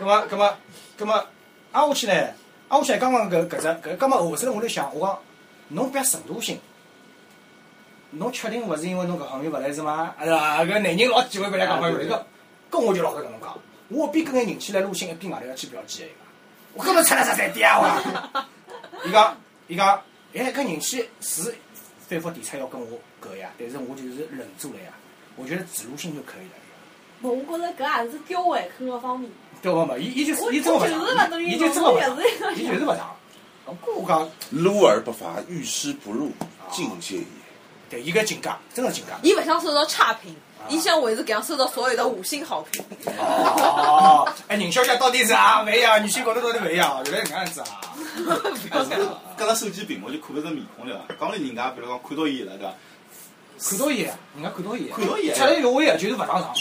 [0.00, 0.58] 咁么咁么
[0.98, 1.26] 咁么，
[1.72, 2.14] 挨下去呢？
[2.68, 5.18] 挨下去刚刚搿搿只搿，咁么后头我就想，我讲
[5.68, 6.58] 侬别程度性，
[8.12, 10.14] 侬确定勿是因为侬搿方面勿来事吗？
[10.18, 12.26] 啊，搿男人老忌讳过来讲讲搿个，
[12.70, 13.54] 搿我就老实跟侬讲，
[13.88, 16.08] 我边跟眼人气来路线一边外头要去表记个
[16.74, 18.46] 我根本出来啥三点啊我。
[19.06, 19.36] 伊讲
[19.68, 20.02] 伊讲，
[20.34, 21.54] 哎，搿人气是
[22.08, 24.90] 反复提出要跟我搿呀，但是我就是忍住了呀。
[25.36, 26.54] 我觉得指路性就可以了。
[27.22, 29.30] 我觉着搿也是刁胃口个方面。
[29.62, 29.96] 对勿嘛？
[29.96, 31.98] 伊伊就伊勿就是勿上，等于伊就真个勿
[32.56, 33.14] 伊就是勿上。
[33.64, 36.32] 我讲，撸而不伐，遇师不入，
[36.70, 37.24] 境界也。
[37.88, 39.12] 对，伊搿境界真个境界。
[39.22, 40.34] 伊勿想受到差评，
[40.68, 42.84] 伊想维持搿样受到所有的五星好评。
[43.18, 45.62] 哦，哎，宁小姐到底是啊？
[45.62, 47.94] 勿一样，女性角度到底勿一样，原来搿样子啊！
[49.38, 51.04] 搿个手机屏幕就看勿着面孔了？
[51.20, 52.74] 讲了人家比如讲看到伊了对伐？
[53.62, 56.56] 看到伊，人家看到伊，看到伊出来有位啊，就是勿上床。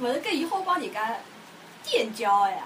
[0.00, 1.16] 勿是搿伊好帮人家
[1.82, 2.58] 垫交个呀。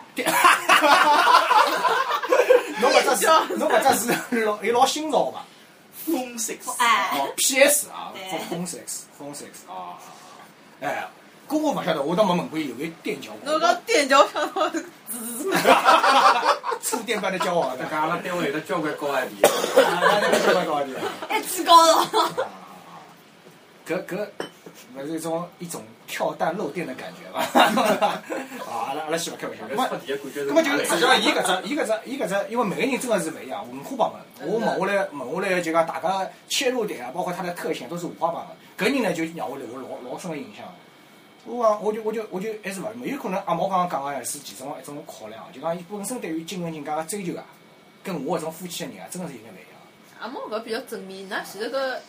[2.80, 5.42] 侬搿只是，侬搿只是老伊老新潮嘛？
[6.06, 9.98] 风 six，哎，哦，PS 啊，对风 six，风 six 啊，
[10.80, 11.06] 哎，
[11.48, 13.52] 搿我勿晓得，我倒没问过伊有没有垫脚过。
[13.52, 14.70] 侬讲垫脚想到
[16.80, 19.50] 触电般的骄傲，搿阿拉单位有得交关高 ID，啊，
[20.22, 21.00] 那个交关高一点。
[21.30, 22.08] 一记高潮。
[23.88, 24.26] 搿搿
[24.94, 27.40] 勿是一种一种跳弹漏电的感觉吧？
[28.68, 29.64] 啊，阿拉阿拉先勿开玩笑。
[29.70, 34.48] 那么搿出题的感觉是那么就是实际上，伊搿只，伊搿只，伊搿只，因为每个人真的是勿一样，五花八门。
[34.48, 38.48] 我问下来，问下来就讲大家切入点啊，包括它的特性都是五花八门。
[38.76, 40.66] 搿人呢就让我留下老老深的印象。
[41.44, 47.44] 我讲，我就我就我就还是勿没有可能阿毛刚刚讲个是其中一种考量，就讲伊本身对于精神境界个追求啊，
[48.04, 49.80] 跟我搿种肤浅的人啊，真的是有点勿一样。
[50.20, 52.00] 阿毛搿比较正面，㑚前头个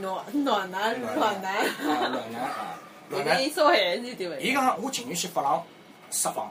[0.00, 2.78] 暖暖男暖男，啊，暖男啊，
[3.08, 4.36] 你暖男稍微严一点伐？
[4.38, 5.62] 伊讲我情愿去发廊
[6.10, 6.50] 释放，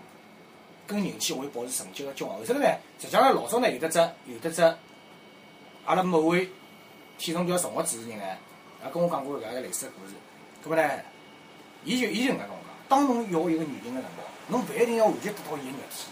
[0.86, 2.38] 跟人气会保持纯洁个交往。
[2.38, 2.67] 后头呢，
[2.99, 4.62] 实际上老早呢有得只有得只，
[5.86, 6.49] 阿拉某位
[7.17, 8.25] 体重比较重个主持人呢，
[8.84, 10.13] 也跟我讲过搿个类似个故事。
[10.63, 10.99] 搿么呢，
[11.84, 16.06] 伊就伊就搿能介跟我讲，当侬要一个女人个辰光，侬勿一定要完全得到伊个肉体。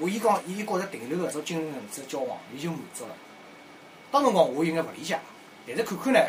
[0.00, 3.10] 我伊讲，伊觉着停留搿种精神层次个交往，伊就满足了。
[4.12, 5.18] 当辰光我有眼勿理解，
[5.76, 6.20] 但是看看呢，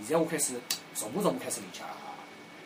[0.00, 0.54] 现在我开始
[0.94, 2.12] 逐步逐步开始理解了啊。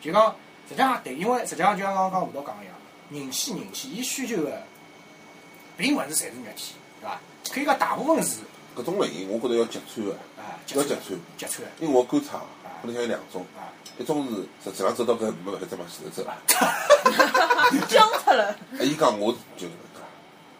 [0.01, 0.35] 就讲
[0.67, 2.75] 实际上也对，因为实际上就像刚刚吴导讲个一样，
[3.11, 4.61] 人气人气，伊需求个
[5.77, 7.19] 并勿是侪是肉体，对伐？
[7.53, 8.41] 可以讲大部分是
[8.75, 11.19] 搿种类型，我觉着要击穿个，啊，要击穿。
[11.37, 12.41] 击穿的因为我观察，
[12.81, 13.67] 可能像有两种，啊。
[13.97, 16.37] 一种是实际上走到搿没办法再往前头走了。
[17.89, 18.55] 僵脱了。
[18.79, 19.99] 哎，伊讲我就搿能介，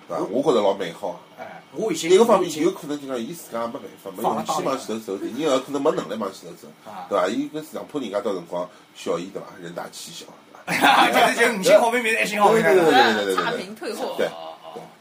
[0.10, 0.24] 对伐？
[0.30, 1.22] 我觉着老美好。
[1.38, 7.28] 哎，我已经一个方面有可能就讲伊自家也没办法，没勇气往前头走，第二个可能没能力往前头走啊，对伐？
[7.28, 9.48] 伊跟市场怕人家到辰光小伊，对伐？
[9.62, 10.26] 人大欺小，
[10.66, 14.16] 就是就五星好评比一星好评对对对对对差评退货。
[14.18, 14.28] 对。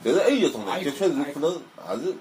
[0.04, 2.14] 但是还有一种呢，的确是可能也是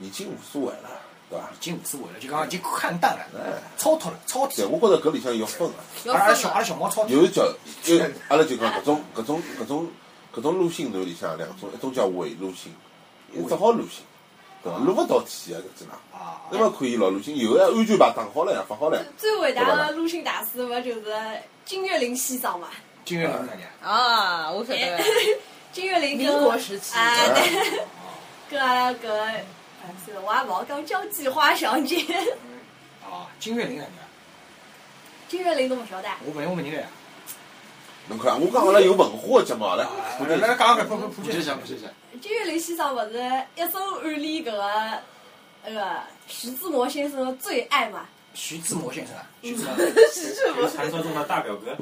[0.00, 0.90] 已经无所谓了，
[1.30, 1.44] 对伐？
[1.52, 4.64] 已经无所谓了，就讲已经看淡了哎，超脱了，超对，体。
[4.64, 5.68] 我觉着搿里向要分
[6.04, 6.64] 个，阿拉小阿拉。
[6.64, 7.10] 小猫超脱。
[7.10, 7.46] 有叫
[7.82, 9.88] 就阿拉就讲搿种搿种搿种
[10.34, 12.72] 搿种路线段里向两种，一种叫伪路线，
[13.42, 14.02] 只好路线，
[14.62, 14.78] 对伐？
[14.78, 15.98] 录勿到体个搿只啦。
[16.12, 19.04] 啊，那么可以咯，路线有个安全牌打好了呀，放好了呀。
[19.18, 21.12] 最伟大的录信大师勿就是
[21.64, 22.68] 金岳霖先生嘛？
[23.04, 23.68] 金岳霖哪年？
[23.82, 25.04] 啊，我晓得。
[25.72, 27.80] 金岳霖跟民国时期啊对，
[28.48, 29.44] 跟阿拉搿哎，
[30.06, 31.96] 是我也勿好讲交际花小姐，
[33.04, 33.92] 哦，金岳霖哪年？
[35.28, 36.08] 金岳霖侬勿晓得。
[36.24, 36.86] 我问我问人个呀。
[38.08, 39.86] 侬看，我讲阿拉有文化个节目来，
[40.18, 41.66] 普及来来讲讲普普普普及一下，普。
[41.66, 41.86] 及一下。
[42.20, 43.18] 金岳霖先生勿是
[43.56, 44.70] 一手暗恋搿个
[45.66, 45.90] 那个
[46.26, 48.00] 徐志摩先生的最爱嘛？
[48.34, 49.64] 徐志摩先生啊，徐志
[50.52, 51.74] 摩就是传说中的大表哥。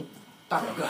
[0.48, 0.86] 大表哥。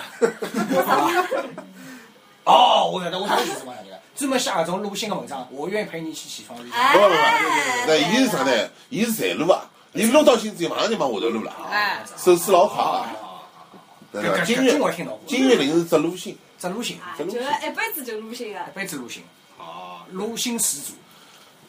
[2.45, 6.59] 哦，我晓得，我晓得徐志摩哪年了，专门写搿种录心个文章，我愿意陪你去起起床。
[6.73, 7.14] 哎不不不，
[7.87, 8.68] 那伊是啥呢？
[8.90, 9.62] 伊是财路啊，
[9.95, 13.09] 伊录到心之后马上就往下头录了，哎，手势老快啊。
[14.44, 15.20] 金搿句我听到过。
[15.27, 18.62] 金岳霖是只路线，只录心，啊，就是一辈子就录信个一。
[18.75, 19.22] 辈子录心。
[19.59, 20.92] 哦，录心始祖。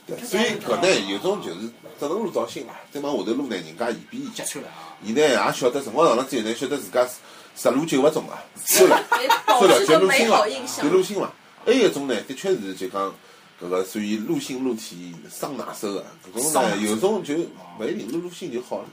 [0.06, 1.62] 对所以搿呢有种就是
[1.98, 4.92] 只能路到心啦，再往下头路呢，人家嫌比伊揭穿了啊！
[5.02, 7.08] 伊呢也晓得辰光长了之后呢，晓得自家
[7.56, 9.02] 十路九勿中啊， 算 了。
[9.18, 10.98] 给保算了，就持个美录心了好印，象就。
[10.98, 11.34] 录心了。
[11.66, 13.16] 还有一种呢，的确是就讲
[13.62, 17.36] 搿个属于录心录体伤拿手个，搿种呢有种就
[17.80, 18.86] 勿一定录录心就好了。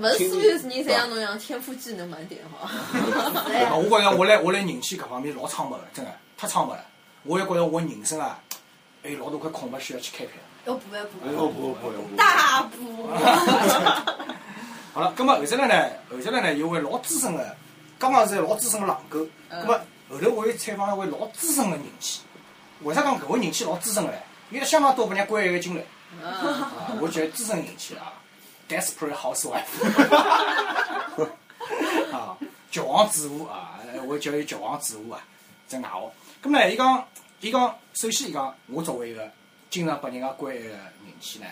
[0.00, 2.68] 勿是所有人侪像侬一样天赋技能满点哈。
[3.68, 6.84] 啊我觉着我来我来人气搿方面老苍白个，真个太苍白了。
[7.24, 8.38] 我也觉着我人生啊，
[9.02, 10.32] 还有老多块空白需要去开辟。
[10.64, 13.08] 要补要补，要补要补，大补。
[14.92, 17.56] 好了，葛末后头来呢，后头来呢有位老资深个，
[17.98, 19.78] 刚刚是老资深个狼狗，葛末
[20.10, 22.20] 后头我又采访一位老资深个人气。
[22.82, 24.18] 为啥讲搿位人气老资深个呢？
[24.50, 25.82] 有得相当多拨人家关爱个经历
[26.22, 26.70] 嗯，啊！
[27.00, 28.12] 我觉得资深人气啊
[28.68, 29.64] ，desperate housewife
[32.12, 32.36] 啊，
[32.70, 35.24] 绝望主妇啊，我叫伊绝望主妇啊，
[35.68, 36.12] 这外号。
[36.42, 37.08] 咁呢，伊讲，
[37.40, 39.30] 伊讲，首先伊讲，我作为一个
[39.70, 40.80] 经常拨人家关爱个人
[41.20, 41.46] 气呢，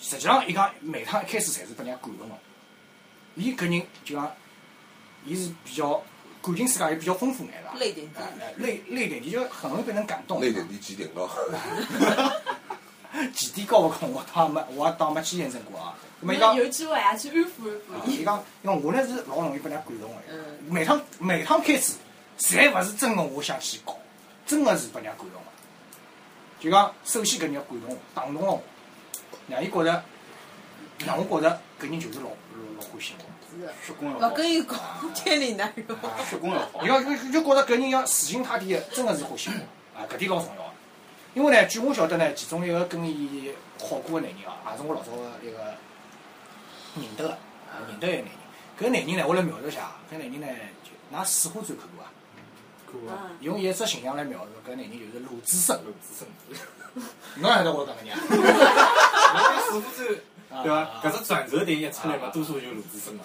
[0.00, 2.34] 实际上伊讲每趟一开始侪是拨人家感动个。
[3.34, 4.30] 伊搿人就讲，
[5.24, 6.02] 伊是比较
[6.42, 8.20] 感情世界也比较丰富眼啦，泪点低
[8.56, 10.40] 泪泪点低就很容易被人感动。
[10.40, 11.28] 泪点点几点高，
[13.34, 15.94] 几点高勿空，我倒没，我也当没去验证过啊。
[16.22, 18.16] 咁么伊讲，有机会也去安抚安抚伊。
[18.16, 20.16] 伊讲，因为我呢是老容易被人家感动个。
[20.30, 21.94] 嗯每趟每趟开始，
[22.38, 23.96] 侪勿是真个我想去搞，
[24.46, 25.48] 真个是被人家感动个。
[26.60, 28.62] 就讲，首先搿人要感动我，打动了我，
[29.48, 30.02] 让伊觉着，
[31.04, 32.32] 让我觉着搿人就是老老
[32.76, 33.24] 老欢喜我。
[33.84, 34.78] 血供要勿好，跟伊讲
[35.14, 35.98] 天理难容。
[36.30, 36.86] 血供 要好伊。
[36.86, 40.71] 讲就就觉着搿人要死心塌地个，真个是欢喜我，啊，搿点老重要个。
[41.34, 45.58] 因为呢，据我晓得呢，其中一个跟伊好过个男人哦，也是我老早个一个
[46.96, 48.32] 认得个，啊，认得一个男人。
[48.78, 50.46] 搿男人呢，我来描述一下，搿男人呢，
[50.84, 52.12] 就㑚水浒传看过啊？
[52.86, 55.74] 嗯，用一只形象来描述，搿男人就是鲁智深。
[55.86, 56.28] 鲁智深，
[57.36, 58.20] 侬也晓得我讲搿人啊？
[59.64, 60.04] 师傅这
[60.62, 61.00] 对伐？
[61.02, 63.24] 搿只转折点一出来嘛，多数就是鲁智深嘛。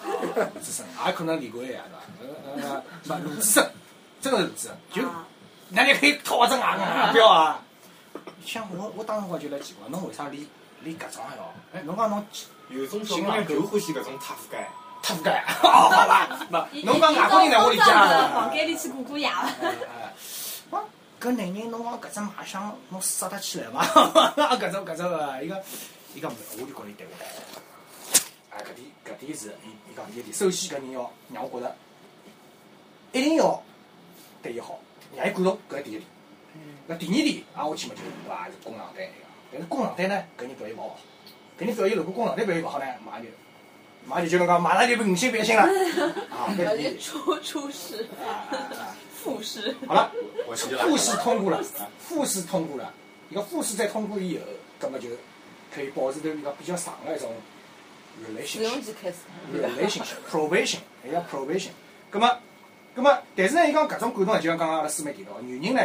[0.54, 1.82] 鲁智深也可能李逵呀，
[2.56, 2.70] 对伐？
[2.70, 3.70] 呃呃，不，鲁智深，
[4.18, 5.26] 真个是鲁智深，就啊
[5.70, 7.12] 那你可以掏只牙啊？
[7.12, 7.62] 不要啊。
[8.44, 10.46] 像我，我当时我就来奇怪，侬为啥连
[10.82, 11.52] 连搿种还要？
[11.74, 12.24] 哎，侬讲侬
[12.70, 14.68] 有种小姑娘就欢喜搿种塔夫盖，
[15.02, 15.44] 脱不盖？
[15.60, 18.32] 好吧，不，侬讲外国人来，我理解到了。
[18.32, 19.34] 房间里去过过夜了。
[19.60, 19.74] 哎
[20.70, 20.84] 哎，啊，
[21.20, 23.84] 搿男人侬讲搿只卖相，侬杀得起来伐？
[24.56, 25.62] 搿种搿种个，伊个
[26.14, 27.26] 伊讲勿，我就觉着伊对我来。
[28.56, 31.76] 啊，搿点搿点是伊伊讲第一点，首先搿人要让我觉着
[33.12, 33.62] 一定要
[34.42, 34.78] 对伊好，
[35.16, 36.04] 让伊感动，搿是第一点。
[36.88, 39.12] 那第二点，啊，我去嘛就对伐，是攻上队个，
[39.52, 40.98] 但是攻上单呢，搿人表现勿好，
[41.60, 43.28] 搿人表现如果攻上单表现勿好呢，马上就
[44.06, 45.62] 马上就就侬讲，马上就五星变星了，
[46.32, 48.96] 啊， 第初初试、啊啊啊！
[49.12, 50.10] 复试，好了，
[50.80, 51.62] 复试通过了，
[51.98, 52.90] 复试通过了，
[53.28, 54.44] 伊个复试再通过以后，
[54.78, 55.10] 葛么就
[55.74, 57.30] 可以保持头一个比较长的一种
[58.46, 58.80] 试用 relationship。
[58.86, 59.16] 期开始
[59.52, 61.70] ，relationship probation，还要 probation。
[62.08, 62.38] 葛么，
[62.94, 65.82] 葛么，但是呢，伊讲搿种感动呢，就像刚刚阿拉师妹提到，女人呢，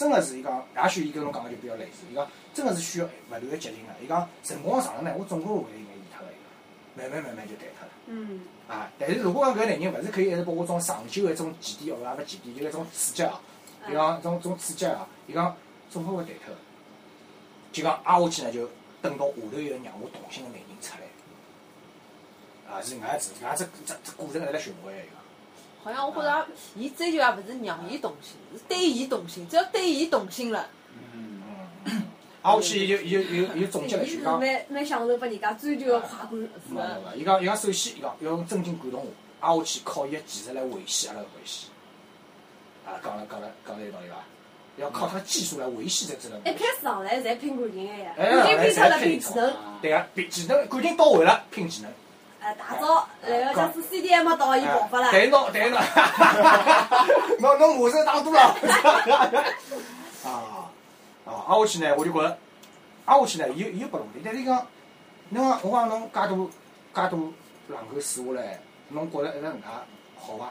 [0.00, 3.92] 真个是伊讲，也许伊跟侬讲个就比较类似，伊讲真个是需要勿断个激情个。
[4.02, 6.36] 伊讲辰光长了呢，我总归会有眼厌脱个，伊
[6.96, 7.92] 讲慢慢慢慢就淡脱了。
[8.06, 13.38] 嗯，啊，但是如果讲搿男人勿是可以一直拨我种长久个一种前提，或者也勿前提，就一种刺激啊，
[13.90, 15.54] 伊讲种种刺激啊，伊讲
[15.90, 16.58] 总归会淡脱个。
[17.70, 18.70] 就讲挨下去呢，就
[19.02, 22.72] 等到下头一个让我动心个男人出来。
[22.72, 25.19] 啊，是搿样子，搿样子这这过程还辣循环个伊讲。
[25.82, 30.68] 好像我觉着伊追求也勿是让伊动心，是对伊动心，只要对伊动心了，
[31.14, 31.42] 嗯，
[32.42, 36.32] 挨下去伊就伊就伊就伊就总结了一伊是句讲，蛮蛮享受拨人家追求个快感。
[36.32, 41.68] 勿勿勿，伊讲伊讲首先伊讲要用真情感动我，挨下去靠伊个技术来维系阿拉个关系。
[42.86, 44.16] 啊，讲了讲了讲了有道理伐？
[44.76, 46.38] 要靠他的技术来维系在这个。
[46.38, 51.90] 一开始上来侪拼感情个呀，哎感情拼出了拼拼技能，对个，拼技能感情到位了，拼技能。
[52.42, 55.08] 哎，大招，然后假使 CD 还没到，伊爆发了。
[55.12, 55.78] 但是侬，但是侬，
[57.40, 58.40] 侬侬马手打多了。
[60.24, 60.26] 啊
[61.26, 61.44] 啊！
[61.48, 62.38] 挨下去呢，我就觉着，
[63.04, 64.20] 挨下去呢，伊伊又不容易。
[64.24, 64.66] 但是伊讲，
[65.28, 66.50] 侬讲我讲侬介多
[66.94, 67.32] 介多
[67.68, 69.66] 浪口试下来，侬觉着一直能介
[70.18, 70.50] 好伐？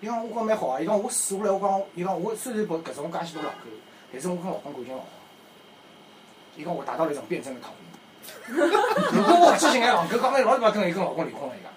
[0.00, 0.80] 伊讲我讲蛮好啊。
[0.80, 3.68] 伊讲我试下来，我讲伊讲我虽然拨搿种介许多浪口，
[4.12, 5.08] 但是我跟老公感情老好。
[6.56, 7.95] 伊讲我达到了一种辩证的统一。
[8.48, 11.72] 如果我勿去寻眼浪口，讲明老早跟伊跟老公离婚了伊讲。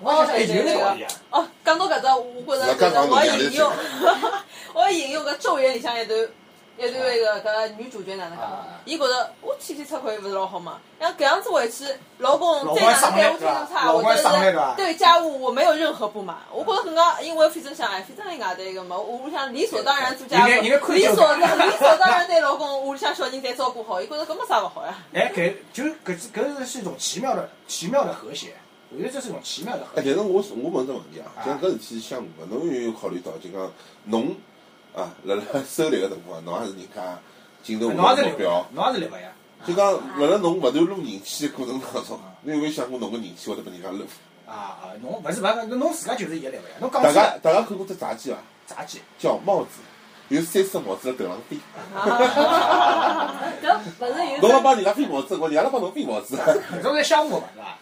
[0.00, 1.08] 我好像，哎，有眼道理啊。
[1.30, 2.06] 哦，讲到搿只，
[2.46, 3.72] 我觉着我要引用，
[4.74, 6.28] 我要引用个《咒怨》里向一段
[6.78, 8.66] 一段那个搿女主角哪能讲啊？
[8.84, 10.78] 伊觉着我天天出轨勿是老好嘛？
[11.00, 11.84] 像搿样子回去，
[12.18, 16.36] 老公老再哪能对我态度差，老公或者上来对吧是对家务我没有任何不满。
[16.52, 20.68] 我觉着搿个，因为反正想哎，反正人家对个嘛，屋里向理所当然做家务，理
[21.06, 24.98] 所理所当然对老公屋里向小人侪照顾好，伊觉着搿没啥勿好呀。
[25.14, 28.54] 哎，搿就搿是搿是一种奇妙的奇妙的和谐，
[28.90, 30.06] 我觉得这是一种奇妙的和哎，但。
[30.06, 33.72] 是我是我问只问题啊，就讲搿事体是相互个，侬有没有考虑到，就讲
[34.04, 34.34] 侬
[34.96, 37.18] 啊，辣辣收力个辰光，侬也是人家
[37.62, 39.30] 镜头侬也是立下的目标，，侬也是立勿呀？
[39.66, 44.04] 就讲辣辣侬勿断撸人气的过程当中，侬有没有想过侬个人气会得被人家撸？
[44.46, 46.76] 啊啊，侬勿是勿是，侬自家就是一个立勿呀？
[46.80, 48.38] 侬讲大家大家看过只杂技伐？
[48.66, 49.80] 杂技，叫帽子，
[50.28, 51.56] 有三只帽子辣头上飞
[53.62, 56.36] 搿勿是有种，侬要帮人家飞帽子，我人家来帮侬飞帽子。
[56.80, 57.78] 搿种是相互嘛，是伐？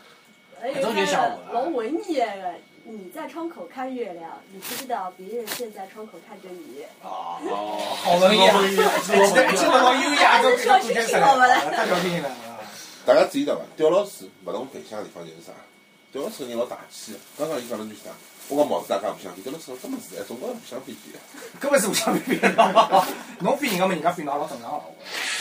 [0.60, 2.24] 还有那个老文艺个，
[2.86, 6.84] 你在窗口看月亮，你不知道别人正在窗口看着你。
[7.02, 8.60] 哦，哦，好文艺啊！
[9.02, 12.60] 记得记得老优雅，这这古典出来，太小心了啊！
[13.06, 13.62] 大家注意到伐？
[13.74, 15.52] 刁老师勿同白相个地方就是啥？
[16.12, 17.18] 刁老师个人老大气个。
[17.38, 18.10] 刚刚伊讲了句啥？
[18.48, 21.16] 我讲帽子大家勿相比，刁老师讲这么自然，总归勿相比比。
[21.58, 22.48] 搿勿是互相比比的，
[23.40, 24.84] 侬比人家嘛，人家比侬也老正常了。
[24.84, 24.92] 我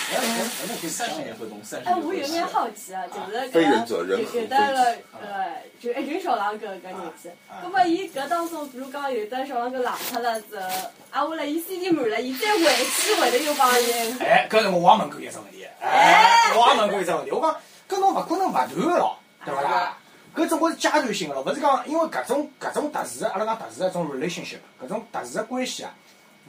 [0.09, 2.47] 觉得搿搿搿三十年年河东，三十哎，我有点。
[2.47, 4.79] 好奇啊，就是非搿人者人有有的个
[5.19, 7.29] 呃，就一群小狼狗搿人气。
[7.61, 10.67] 葛末伊搿当中，比如讲有的小狼狗冷脱了之后，
[11.11, 13.91] 啊，为了伊 CD 满了，伊再回去会得又帮伊。
[14.21, 17.53] 哎，搿是我也问过伊一只问题，哎，我也问过伊只问题，我讲
[17.89, 19.97] 搿侬勿可能勿断个咯，对勿啦？
[20.36, 25.93] 搿总归是阶段性个咯，勿是讲因为搿种搿种特殊个，阿拉讲特殊个一种 relationship，搿种特殊个关系啊，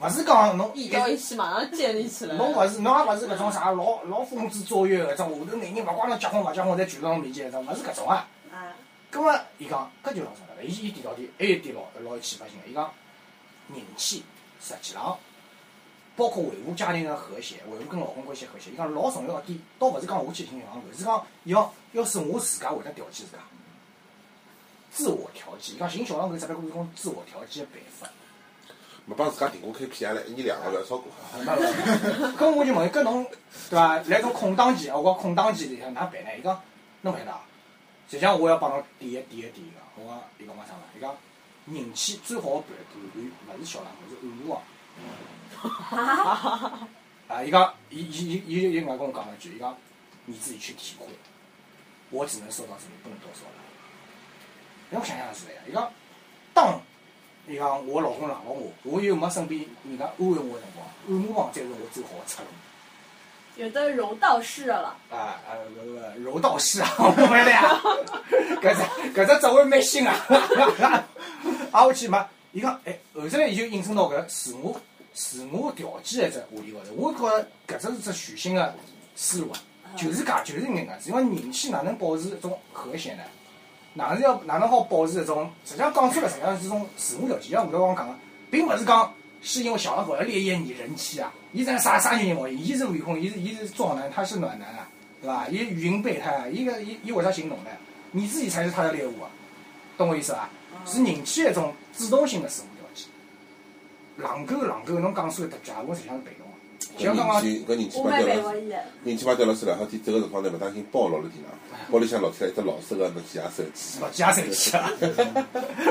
[0.01, 2.35] 勿是讲侬一到一起马上建立起来。
[2.35, 8.27] 侬勿是侬也勿是搿种啥老老风姿卓越个搿种，下头男人勿光侬结婚勿结婚侪聚到侬面前搿种，勿是搿种啊。
[8.51, 8.73] 啊，
[9.11, 12.91] 葛末伊讲搿就老重要了，伊伊提到点还有一点老老有启发性个，伊讲
[13.73, 14.23] 人气
[14.59, 15.17] 实际上
[16.15, 23.43] 包括维护家庭个和谐，维护跟老公关系和谐，伊讲老重要个点，倒勿是讲我去听银行是讲要要是我自家会得调剂自家，
[24.95, 25.73] 自我调剂。
[25.75, 28.07] 伊讲寻小狼狗只不过是种自我调剂个办法。
[29.05, 31.11] 没帮自家定过 KPI 来，一年两个月要超过。
[32.39, 33.23] 搿我就问伊，搿侬
[33.69, 33.97] 对伐？
[34.07, 36.29] 来种空档期，我讲空档期里向哪办呢？
[36.39, 36.59] 伊讲
[37.01, 37.41] 侬勿晓得啊。
[38.09, 40.83] 实际上我要帮侬点一点一点伊讲，我讲伊讲我啥嘛？
[40.97, 41.13] 伊讲
[41.65, 44.61] 人气最好个伴伴侣勿是小狼狗，是暗路王。
[47.27, 47.43] 啊！
[47.43, 49.77] 伊讲，伊伊伊伊伊外跟我讲了一句，伊讲
[50.25, 51.05] 你自己去体会，
[52.09, 53.53] 我只能说到这里，不能多说了。
[54.91, 55.91] 让我想想是的呀，伊讲
[56.53, 56.79] 当
[57.47, 62.47] 伊讲我老公冷落我，我又没身边人家安慰我个辰光，按摩房才是我最好个出路。
[63.57, 65.55] 有的柔道式的了，啊啊，
[66.23, 67.79] 柔道师啊，我们了呀，
[68.61, 68.81] 搿只
[69.13, 70.13] 搿只职位蛮新啊，
[71.71, 74.79] 挨下去嘛，伊讲，哎，后头来伊就引申到搿自我
[75.13, 78.75] 自我调剂一只话题高头，我觉着搿只是只全新的
[79.15, 79.59] 思路啊，
[79.95, 83.23] 就是介就是搿能介子，因为人气哪能保持一种和谐呢？
[83.95, 85.49] 哪能要哪能好保持一种？
[85.65, 87.49] 实际上讲出来，实际上是种自我调剂。
[87.49, 88.13] 像吴德光讲个，
[88.51, 92.47] 并勿是讲是因为小老虎要烈焰你人气啊，伊在啥啥原因毛？
[92.47, 94.87] 伊是胃空，伊是伊是壮男，他是暖男啊，
[95.21, 95.47] 对吧？
[95.49, 97.71] 伊语音备胎啊，伊个伊伊为啥行动呢？
[98.11, 99.29] 你自己才是他的猎物啊，
[99.97, 100.49] 懂我意思伐？
[100.85, 103.07] 是人气的一种主动性的自我调剂。
[104.17, 106.44] 狼狗狼狗，侬讲出来搭假，我实际上是被动的。
[106.97, 108.53] 搿人气搿人气我蛮嘛掉了。
[109.03, 111.51] 人气嘛掉了是两好天走个辰光呢，勿当心包落了地上，
[111.91, 113.99] 包里向落出来一只老式个诺基亚手机。
[113.99, 114.89] 诺基亚手机啊，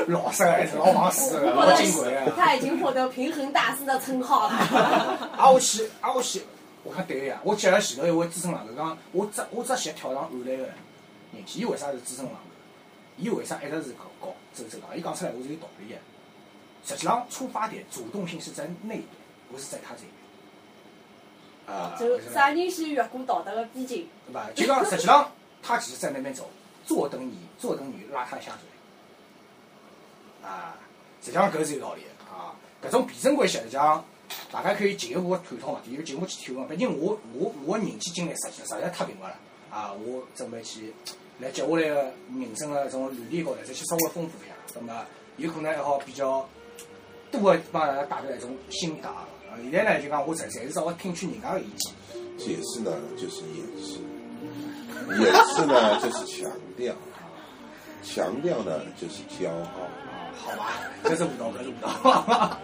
[0.07, 2.25] 老式还是老王式的，老金贵的。
[2.25, 5.29] 得他已经获得平衡大师的称号了。
[5.37, 6.41] 挨下去，啊我去，
[6.83, 7.39] 我看对个呀。
[7.43, 10.73] 我接了前头一位资深狼狗讲，我只我只写跳上岸来个人
[11.45, 12.39] 气，伊为啥是资深狼狗？
[13.17, 14.97] 伊为啥一直是搞搞走走廊？
[14.97, 15.95] 伊讲出来我是有道理个。
[16.83, 19.03] 实际上出发点主动性是在那边，
[19.51, 20.11] 不是在他这边。
[21.67, 24.49] 啊，就啥人先越过道德的边境，对吧？
[24.55, 25.31] 就讲实际上
[25.63, 26.49] 他只是在那边走，
[26.85, 30.47] 坐等你，坐等你拉他下水。
[30.47, 30.75] 啊，
[31.21, 32.53] 实际上搿是有道理的啊。
[32.83, 34.05] 搿种辩证关系，实际上
[34.51, 36.69] 大家可以进一步探讨嘛，有进一步去探讨。
[36.69, 39.35] 毕竟我我我人际经历实际实在太贫乏了
[39.71, 40.93] 啊，我准备去
[41.39, 45.05] 来接下来个人生的这种履历高头再去稍微丰富一下，那么
[45.37, 46.47] 有可能还好比较
[47.31, 49.09] 多的帮大家带来一种心得
[49.63, 51.93] 现在呢就讲我暂暂时稍微听取人家的意见。
[52.37, 53.99] 解释呢就是掩饰，
[55.23, 56.93] 掩饰呢就是强调，
[58.03, 59.65] 强调呢就是骄傲。
[60.37, 62.59] 好吧，这是舞蹈，这是舞蹈。